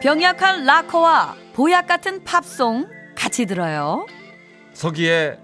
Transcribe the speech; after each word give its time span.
병약한 0.00 0.64
락커와 0.64 1.36
보약 1.52 1.86
같은 1.86 2.24
팝송 2.24 2.88
같이 3.14 3.44
들어요. 3.44 4.06
서기의 4.72 5.38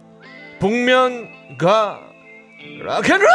복면가 0.59 2.01
락앤롤 2.83 3.29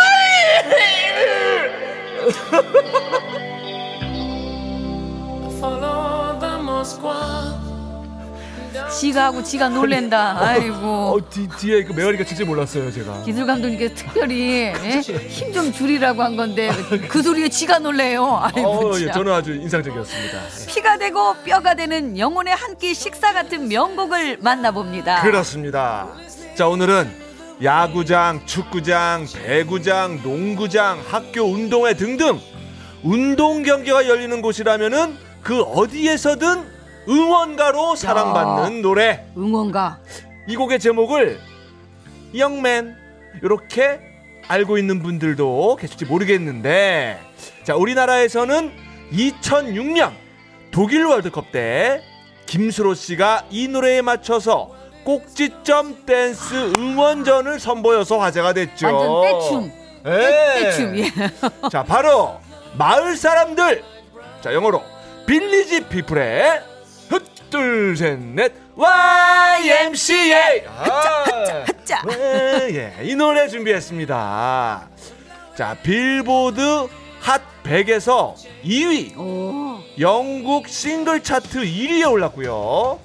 지가 8.99 9.25
하고 9.25 9.43
지가 9.43 9.70
놀랜다. 9.70 10.38
아이고. 10.39 10.75
어, 11.16 11.30
뒤, 11.30 11.48
뒤에 11.59 11.84
그 11.84 11.93
메아리가 11.93 12.23
진짜 12.23 12.45
몰랐어요 12.45 12.91
제가 12.91 13.23
기술 13.23 13.45
감독님께 13.45 13.94
특별히 13.94 14.71
힘 15.30 15.52
좀 15.52 15.72
줄이라고 15.73 16.22
한 16.23 16.38
건데 16.38 16.72
그 17.09 17.22
소리에 17.22 17.49
지가 17.49 17.80
놀래요. 17.80 18.39
아이고 18.42 18.69
어, 18.94 18.99
예, 18.99 19.05
참. 19.08 19.14
저는 19.16 19.33
아주 19.33 19.53
인상적이었습니다 19.53 20.39
피가 20.69 20.97
되고 20.97 21.33
뼈가 21.44 21.73
되는 21.75 22.17
영혼의 22.17 22.55
한 22.55 22.72
끼 22.80 22.94
식사 22.95 23.33
같은 23.33 23.67
명곡을 23.67 24.38
만나봅니다. 24.39 25.22
그렇습니다 25.23 26.08
자 26.55 26.67
오늘은 26.67 27.11
야구장 27.61 28.45
축구장 28.45 29.27
배구장 29.45 30.22
농구장 30.23 30.99
학교 31.08 31.44
운동회 31.44 31.94
등등 31.95 32.39
운동 33.03 33.61
경기가 33.64 34.08
열리는 34.08 34.42
곳이라면은 34.42 35.16
그 35.44 35.61
어디에서든 35.61 36.64
응원가로 37.07 37.95
사랑받는 37.95 38.81
노래 38.81 39.25
응원가. 39.38 39.99
이 40.47 40.55
곡의 40.55 40.80
제목을 40.80 41.39
영맨 42.38 42.95
이렇게 43.43 43.99
알고 44.47 44.77
있는 44.77 45.02
분들도 45.02 45.77
계실지 45.80 46.05
모르겠는데 46.05 47.19
자 47.63 47.75
우리나라에서는 47.75 48.71
2006년 49.11 50.11
독일 50.71 51.05
월드컵 51.05 51.52
때 51.52 52.02
김수로 52.45 52.93
씨가 52.93 53.45
이 53.49 53.67
노래에 53.67 54.02
맞춰서 54.02 54.71
꼭지점 55.03 56.05
댄스 56.05 56.73
응원전을 56.77 57.59
선보여서 57.59 58.19
화제가 58.19 58.53
됐죠. 58.53 58.88
완전 58.88 59.21
떼춤. 59.23 59.71
예. 60.05 60.61
떼춤. 60.63 60.97
예. 60.97 61.11
자 61.71 61.83
바로 61.83 62.39
마을 62.77 63.15
사람들 63.15 63.83
자 64.41 64.53
영어로 64.53 64.81
빌리지 65.25 65.88
피플의 65.88 66.61
둘 67.52 67.94
셋 67.95 68.17
넷 68.33 68.53
YMCA 68.75 70.63
아, 70.67 71.66
자. 71.83 72.02
예, 72.71 72.93
이 73.03 73.13
노래 73.16 73.47
준비했습니다 73.47 74.88
자 75.55 75.77
빌보드 75.83 76.88
핫 77.19 77.41
100에서 77.63 78.33
2위 78.63 79.16
오. 79.17 79.77
영국 79.99 80.67
싱글 80.67 81.21
차트 81.21 81.59
1위에 81.59 82.09
올랐고요 82.09 82.99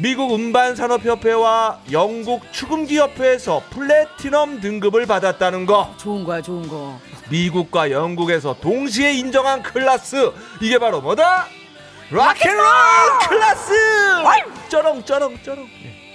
미국 0.00 0.34
음반산업협회와 0.34 1.80
영국 1.90 2.52
축음기협회에서 2.52 3.62
플래티넘 3.70 4.60
등급을 4.60 5.06
받았다는 5.06 5.66
거 5.66 5.92
좋은 5.96 6.22
거야, 6.22 6.40
좋은 6.40 6.68
거. 6.68 7.00
미국과 7.30 7.90
영국에서 7.90 8.54
동시에 8.60 9.12
인정한 9.14 9.60
클래스 9.62 10.30
이게 10.60 10.78
바로 10.78 11.00
뭐다? 11.00 11.48
락앤롤 12.10 12.64
클래스 13.28 13.72
쩌렁 14.70 15.04
쩌렁 15.04 15.42
쩌렁 15.42 15.68
예. 15.84 16.14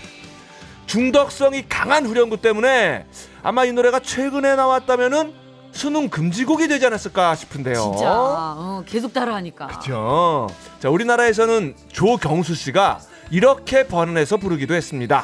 중독성이 0.86 1.68
강한 1.68 2.06
후렴구 2.06 2.38
때문에 2.40 3.06
아마 3.42 3.64
이 3.64 3.72
노래가 3.72 4.00
최근에 4.00 4.56
나왔다면은 4.56 5.34
수능 5.72 6.08
금지곡이 6.08 6.68
되지 6.68 6.86
않았을까 6.86 7.34
싶은데요. 7.34 7.74
진짜 7.74 8.10
어, 8.10 8.82
계속 8.86 9.12
따라하니까. 9.12 9.66
그렇죠. 9.66 10.48
자, 10.80 10.88
우리나라에서는 10.88 11.76
조경수 11.92 12.54
씨가 12.54 13.00
이렇게 13.30 13.86
번안해서 13.86 14.38
부르기도 14.38 14.74
했습니다. 14.74 15.22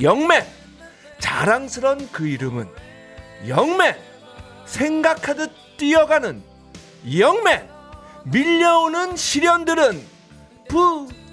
영맨 0.00 0.46
자랑스런 1.18 2.08
그 2.12 2.28
이름은 2.28 2.68
영맨 3.48 3.96
생각하듯 4.66 5.50
뛰어가는 5.78 6.40
영맨 7.18 7.73
밀려오는 8.24 9.16
시련들은 9.16 10.02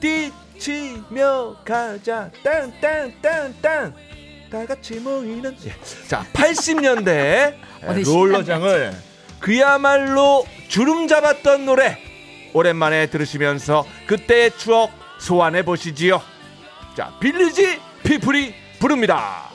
부딪히며 0.02 1.56
가자 1.66 2.29
땅땅땅땅 2.44 3.94
다 4.52 4.66
같이 4.66 4.96
모이는 4.96 5.56
예. 5.66 5.74
자 6.07 6.25
80년대 6.34 7.56
어디 7.88 8.03
롤러장을 8.03 8.94
그야말로 9.40 10.46
주름 10.68 11.07
잡았던 11.07 11.66
노래 11.66 11.97
오랜만에 12.53 13.07
들으시면서 13.07 13.85
그때의 14.07 14.57
추억 14.57 14.91
소환해 15.19 15.63
보시지요. 15.63 16.22
자 16.97 17.13
빌리지 17.22 17.80
피플이 18.03 18.53
부릅니다. 18.80 19.50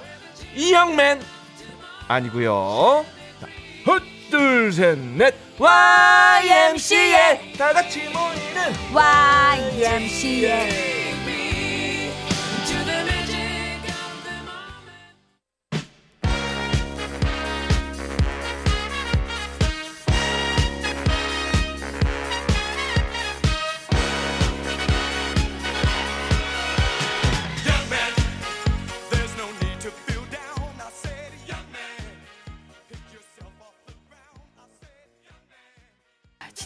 이영맨 0.54 1.20
아니고요. 2.08 3.04
헛둘셋넷 3.86 5.45
YMCA 5.58 7.38
다 7.56 7.72
같이 7.72 8.00
모이는 8.12 8.74
YMCA. 8.92 10.95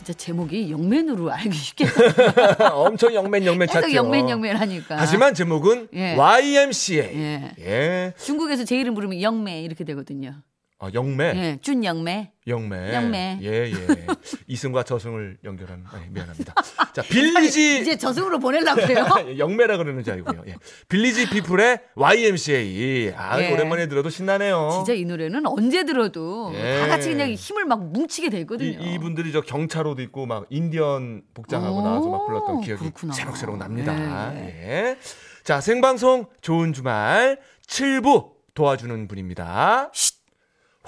진짜 0.01 0.15
제목이 0.15 0.71
영맨으로 0.71 1.31
알기 1.31 1.53
쉽겠다. 1.53 2.73
엄청 2.75 3.13
영맨 3.13 3.45
영맨 3.45 3.69
계속 3.69 3.83
찾죠. 3.83 3.95
영맨 3.95 4.31
영맨 4.31 4.57
하니까. 4.57 4.97
하지만 4.97 5.35
제목은 5.35 5.89
예. 5.93 6.15
YMCA. 6.17 7.11
예. 7.15 7.53
예. 7.59 8.15
중국에서 8.17 8.65
제 8.65 8.81
이름 8.81 8.95
부르면 8.95 9.21
영매 9.21 9.61
이렇게 9.63 9.85
되거든요. 9.85 10.41
아, 10.83 10.89
영매. 10.95 11.25
예, 11.37 11.59
준 11.61 11.85
영매. 11.85 12.33
영매. 12.47 12.95
영매. 12.95 13.39
예, 13.43 13.71
예. 13.71 13.73
이승과 14.49 14.83
저승을 14.85 15.37
연결한 15.45 15.85
아, 15.87 16.03
미안합니다. 16.09 16.55
자, 16.95 17.03
빌리지 17.03 17.81
이제 17.83 17.99
저승으로 17.99 18.39
보내려고 18.39 18.81
그래요. 18.81 19.07
영매라 19.37 19.77
그러는 19.77 20.03
줄 20.03 20.15
알고요. 20.15 20.43
예. 20.49 20.55
빌리지 20.89 21.29
피플의 21.29 21.81
YMCA. 21.97 23.13
아, 23.15 23.43
예. 23.43 23.53
오랜만에 23.53 23.89
들어도 23.89 24.09
신나네요. 24.09 24.71
진짜 24.73 24.95
이 24.95 25.05
노래는 25.05 25.47
언제 25.47 25.85
들어도 25.85 26.51
예. 26.55 26.79
다 26.81 26.87
같이 26.89 27.11
그냥 27.11 27.31
힘을 27.31 27.67
막 27.67 27.85
뭉치게 27.93 28.29
이, 28.29 28.31
되거든요. 28.31 28.81
이 28.81 28.99
분들이 28.99 29.33
저 29.33 29.43
경찰 29.43 29.87
옷 29.87 30.01
입고 30.01 30.25
막 30.25 30.47
인디언 30.49 31.25
복장하고 31.35 31.77
오, 31.77 31.83
나와서 31.83 32.09
막 32.09 32.27
불렀던 32.27 32.63
기억이 32.63 32.81
그렇구나. 32.85 33.13
새록새록 33.13 33.59
납니다. 33.59 34.31
네. 34.33 34.41
예. 34.41 34.99
자, 35.45 35.61
생방송 35.61 36.25
좋은 36.41 36.73
주말 36.73 37.39
7부 37.67 38.31
도와주는 38.55 39.09
분입니다. 39.09 39.91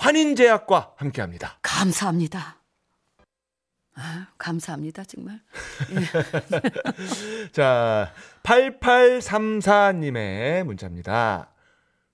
환인제약과 0.02 0.94
함께 0.96 1.22
합니다. 1.22 1.58
감사합니다. 1.62 2.56
아, 3.94 4.26
감사합니다, 4.36 5.04
정말. 5.04 5.38
자, 7.52 8.12
8834님의 8.42 10.64
문자입니다. 10.64 11.52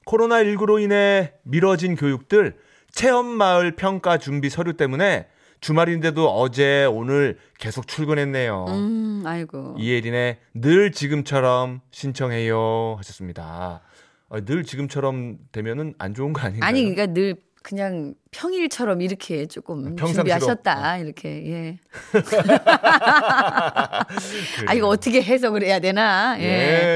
코로나19로 0.04 0.82
인해 0.82 1.32
미뤄진 1.44 1.96
교육들 1.96 2.58
체험마을 2.92 3.76
평가 3.76 4.18
준비 4.18 4.50
서류 4.50 4.74
때문에 4.74 5.28
주말인데도 5.60 6.28
어제 6.28 6.84
오늘 6.84 7.38
계속 7.58 7.88
출근했네요. 7.88 8.66
음, 8.68 9.22
아이고. 9.24 9.76
이혜린의 9.78 10.40
늘 10.54 10.92
지금처럼 10.92 11.80
신청해요 11.90 12.96
하셨습니다. 12.98 13.80
아, 14.28 14.40
늘 14.40 14.64
지금처럼 14.64 15.38
되면은 15.52 15.94
안 15.98 16.12
좋은 16.12 16.34
거 16.34 16.42
아닌가요? 16.42 16.68
아니 16.68 16.82
그러니까 16.82 17.06
늘 17.14 17.47
그냥 17.62 18.14
평일처럼 18.30 19.02
이렇게 19.02 19.46
조금 19.46 19.96
평상시로. 19.96 20.14
준비하셨다 20.14 20.98
이렇게 20.98 21.28
예. 21.50 21.78
아 24.66 24.74
이거 24.74 24.88
어떻게 24.88 25.22
해석을 25.22 25.62
해야 25.62 25.78
되나? 25.80 26.36
예, 26.38 26.44
예. 26.44 26.48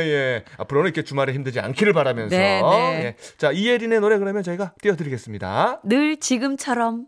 예. 0.09 0.45
앞으로는 0.59 0.89
이렇게 0.89 1.03
주말에 1.05 1.33
힘들지 1.33 1.61
않기를 1.61 1.93
바라면서. 1.93 2.37
네, 2.37 2.61
네. 2.63 3.05
예. 3.05 3.17
자, 3.39 3.53
이예린의 3.53 4.01
노래 4.01 4.19
그러면 4.19 4.43
저희가 4.43 4.73
띄워드리겠습니다. 4.81 5.81
늘 5.85 6.17
지금처럼 6.19 7.07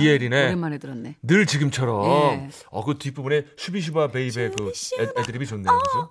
이예린의 0.00 0.46
오랜만에 0.46 0.78
들었네. 0.78 1.16
늘 1.22 1.46
지금처럼. 1.46 2.04
예. 2.06 2.48
어, 2.70 2.84
그 2.84 2.98
뒷부분에 2.98 3.44
슈비슈바 3.56 4.08
baby 4.08 4.50
그 4.50 4.72
애, 5.00 5.08
애드립이 5.20 5.46
좋네요. 5.46 5.78
그죠? 5.78 6.10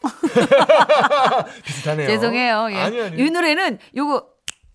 비슷하네요. 1.64 2.06
죄송해요. 2.06 2.68
예. 2.70 2.76
아니, 2.76 3.00
아니. 3.00 3.20
이 3.22 3.30
노래는 3.30 3.78
요거 3.96 4.26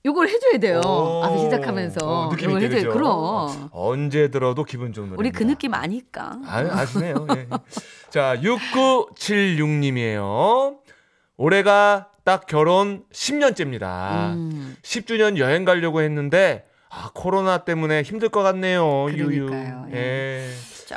요걸 0.05 0.27
해줘야 0.27 0.57
돼요. 0.59 0.81
오. 0.85 1.23
앞에 1.23 1.37
시작하면서 1.39 2.05
어, 2.05 2.29
느낌 2.29 2.51
있게? 2.59 2.83
그럼 2.83 3.69
언제 3.71 4.27
들어도 4.29 4.65
기분 4.65 4.91
좋은 4.91 5.07
노래. 5.09 5.17
우리 5.17 5.31
그 5.31 5.43
느낌 5.43 5.73
아니까. 5.73 6.39
아, 6.45 6.57
아시네요. 6.57 7.25
예. 7.37 7.47
자, 8.09 8.35
6976님이에요. 8.41 10.79
올해가 11.37 12.09
딱 12.25 12.45
결혼 12.47 13.03
10년째입니다. 13.11 14.33
음. 14.33 14.75
10주년 14.81 15.37
여행 15.37 15.63
가려고 15.65 16.01
했는데 16.01 16.65
아, 16.95 17.09
코로나 17.13 17.57
때문에 17.59 18.03
힘들 18.03 18.29
것 18.29 18.43
같네요. 18.43 19.07
유유. 19.09 19.47
그러니까요. 19.47 19.87
예. 19.93 20.47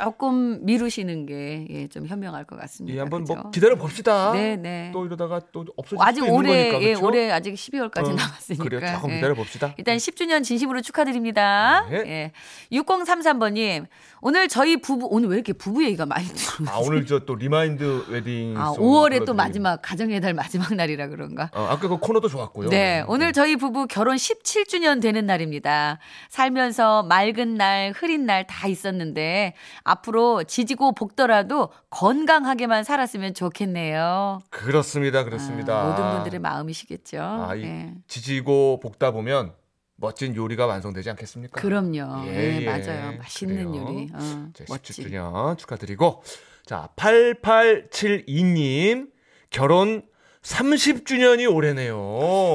조금 0.03 0.65
미루시는 0.65 1.25
게 1.25 1.67
예, 1.69 1.87
좀 1.87 2.05
현명할 2.07 2.43
것 2.45 2.57
같습니다. 2.59 2.95
예, 2.95 2.99
한번 3.01 3.23
뭐? 3.23 3.51
기다려 3.51 3.75
봅시다. 3.75 4.31
네, 4.31 4.55
네. 4.55 4.89
또 4.93 5.05
이러다가 5.05 5.41
또 5.51 5.65
없어질 5.75 5.97
아직 6.01 6.21
수도 6.21 6.25
있는 6.27 6.37
올해 6.39 6.71
거니까. 6.71 6.81
예, 6.89 6.93
그쵸? 6.93 7.05
올해 7.05 7.31
아직 7.31 7.53
12월까지 7.53 8.05
어, 8.05 8.13
남았으니까. 8.13 8.63
그래요. 8.63 8.93
조금 8.95 9.11
예. 9.11 9.15
기다려 9.15 9.33
봅시다. 9.35 9.73
일단 9.77 9.97
10주년 9.97 10.43
진심으로 10.43 10.81
축하드립니다. 10.81 11.85
네. 11.89 11.97
예. 12.07 12.31
6033번 12.77 13.53
님, 13.53 13.85
오늘 14.21 14.47
저희 14.47 14.77
부부, 14.77 15.07
오늘 15.11 15.29
왜 15.29 15.35
이렇게 15.35 15.53
부부 15.53 15.83
얘기가 15.85 16.05
많이 16.05 16.25
들어요? 16.27 16.69
아, 16.69 16.77
오늘 16.79 17.05
저 17.05 17.19
또 17.27 17.35
remind 17.35 18.05
wedding 18.09 18.55
아, 18.57 18.71
song 18.73 18.83
5월에 18.85 19.25
또 19.25 19.33
마지막, 19.33 19.81
가정의 19.81 20.21
달 20.21 20.33
마지막 20.33 20.73
날이라 20.73 21.07
그런가? 21.07 21.49
어, 21.53 21.63
아까 21.69 21.87
그 21.89 21.97
코너도 21.97 22.29
좋았고요. 22.29 22.69
네, 22.69 23.03
오늘 23.07 23.33
저희 23.33 23.55
부부 23.57 23.87
결혼 23.87 24.15
17주년 24.15 25.01
되는 25.01 25.25
날입니다. 25.25 25.99
살면서 26.29 27.03
맑은 27.03 27.55
날, 27.55 27.91
흐린 27.95 28.25
날 28.25 28.37
다 28.47 28.67
있었는데 28.67 29.55
앞으로 29.87 30.43
지지고 30.43 30.91
볶더라도 30.93 31.69
건강하게만 31.89 32.83
살았으면 32.83 33.33
좋겠네요. 33.33 34.41
그렇습니다. 34.49 35.23
그렇습니다. 35.23 35.81
아, 35.81 35.89
모든 35.89 36.11
분들의 36.15 36.39
마음이시겠죠. 36.41 37.21
아, 37.21 37.55
이 37.55 37.63
예. 37.63 37.93
지지고 38.07 38.79
볶다 38.81 39.11
보면 39.11 39.53
멋진 39.95 40.35
요리가 40.35 40.65
완성되지 40.67 41.09
않겠습니까? 41.11 41.59
그럼요. 41.59 42.27
예, 42.27 42.29
예, 42.29 42.61
예. 42.61 42.65
맞아요. 42.65 43.17
맛있는 43.17 43.71
그래요. 43.71 43.85
요리. 43.87 44.09
어, 44.13 44.49
자, 44.53 44.65
멋진. 44.69 45.05
17주년 45.05 45.57
축하드리고 45.57 46.21
자 46.65 46.89
8872님 46.95 49.09
결혼 49.49 50.03
30주년이 50.41 51.53
올해네요. 51.53 51.97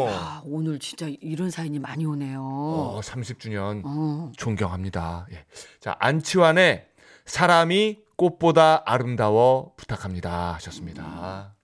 아, 0.08 0.42
오늘 0.46 0.78
진짜 0.78 1.08
이런 1.20 1.50
사연이 1.50 1.78
많이 1.78 2.06
오네요. 2.06 2.40
어, 2.42 3.00
30주년 3.02 3.82
어. 3.84 4.32
존경합니다. 4.36 5.26
예. 5.32 5.44
자 5.80 5.96
안치환의 5.98 6.86
사람이 7.24 8.00
꽃보다 8.16 8.82
아름다워 8.86 9.74
부탁합니다 9.76 10.54
하셨습니다. 10.54 11.54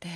네. 0.00 0.10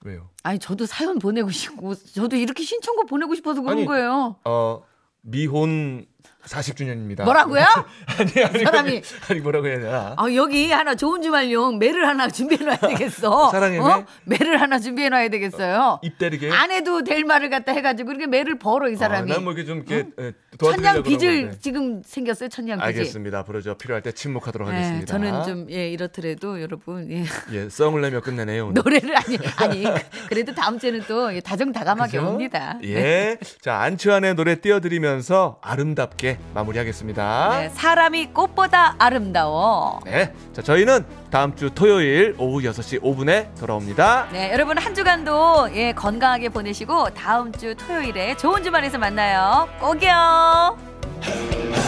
왜요? 0.00 0.28
아니 0.42 0.58
저도 0.58 0.84
사연 0.86 1.18
보내고 1.18 1.50
싶고 1.50 1.94
저도 1.94 2.36
이렇게 2.36 2.62
신청곡 2.62 3.06
보내고 3.06 3.34
싶어서 3.34 3.62
그런 3.62 3.78
아니, 3.78 3.86
거예요. 3.86 4.36
어 4.44 4.82
미혼 5.22 6.06
40주년입니다. 6.46 7.24
뭐라고요? 7.24 7.62
아니 8.18 8.44
아니 8.44 8.64
사람이- 8.64 9.02
아니, 9.30 9.40
뭐라고 9.40 9.66
해야 9.66 9.78
되나? 9.80 10.14
아, 10.16 10.26
여기 10.34 10.70
하나 10.70 10.94
좋은 10.94 11.22
주말용 11.22 11.78
매를 11.78 12.06
하나 12.06 12.28
준비해 12.28 12.64
놔야 12.64 12.76
되겠어. 12.96 13.50
사랑의 13.50 13.78
매? 13.78 13.84
어? 13.84 14.04
매를 14.24 14.60
하나 14.60 14.78
준비해 14.78 15.08
놔야 15.08 15.28
되겠어요. 15.28 16.00
입 16.02 16.18
때리게. 16.18 16.50
안 16.50 16.70
해도 16.70 17.02
될 17.02 17.24
말을 17.24 17.50
갖다 17.50 17.72
해 17.72 17.82
가지고 17.82 18.10
이렇게 18.10 18.26
매를 18.26 18.58
벌어 18.58 18.88
이 18.88 18.96
사람이. 18.96 19.32
아, 19.32 19.36
난뭐 19.36 19.52
이렇게 19.52 19.64
좀 19.66 19.78
이렇게 19.86 20.06
예, 20.20 20.32
천냥 20.58 21.02
빚을. 21.02 21.56
지금 21.60 22.02
생겼어요. 22.04 22.48
천냥 22.48 22.78
빚이. 22.78 22.86
알겠습니다. 22.88 23.38
앞으로 23.40 23.60
저 23.62 23.74
필요할 23.74 24.02
때 24.02 24.12
침묵하도록 24.12 24.68
네, 24.68 24.74
하겠습니다. 24.74 25.06
저는 25.12 25.42
좀 25.44 25.66
예, 25.70 25.88
이렇더라도 25.90 26.60
여러분 26.60 27.10
예. 27.10 27.24
예, 27.52 27.68
썽을 27.68 28.00
내며 28.02 28.20
끝내네요. 28.20 28.66
오늘. 28.66 28.74
노래를 28.82 29.16
아니 29.16 29.38
아니 29.56 29.84
그래도 30.28 30.54
다음 30.54 30.78
주에는 30.78 31.02
또 31.08 31.34
예, 31.34 31.40
다정다감하게 31.40 32.18
그죠? 32.18 32.28
옵니다. 32.30 32.78
예. 32.84 33.38
자, 33.60 33.78
안치환의 33.80 34.34
노래 34.34 34.60
띄워 34.60 34.80
드리면서 34.80 35.58
아름답게 35.62 36.33
마무리하겠습니다. 36.54 37.58
네, 37.60 37.68
사람이 37.70 38.26
꽃보다 38.32 38.94
아름다워. 38.98 40.00
네. 40.04 40.32
자, 40.52 40.62
저희는 40.62 41.04
다음 41.30 41.54
주 41.56 41.70
토요일 41.70 42.34
오후 42.38 42.60
6시 42.62 43.02
5분에 43.02 43.54
돌아옵니다. 43.58 44.28
네, 44.32 44.52
여러분 44.52 44.78
한 44.78 44.94
주간도 44.94 45.70
예, 45.74 45.92
건강하게 45.92 46.50
보내시고 46.50 47.10
다음 47.10 47.52
주 47.52 47.74
토요일에 47.74 48.36
좋은 48.36 48.62
주말에서 48.62 48.98
만나요. 48.98 49.68
꼭이요. 49.80 51.83